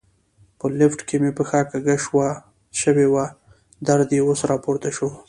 په 0.59 0.65
لفټ 0.79 0.99
کې 1.07 1.15
مې 1.21 1.31
پښه 1.37 1.59
کږه 1.71 1.95
شوې 2.81 3.07
وه، 3.13 3.25
درد 3.87 4.09
یې 4.15 4.21
اوس 4.27 4.39
را 4.49 4.57
پورته 4.63 4.89
شو. 4.95 5.09